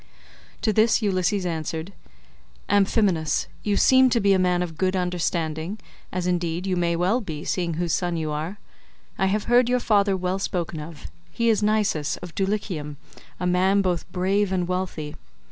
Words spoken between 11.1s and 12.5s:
he is Nisus of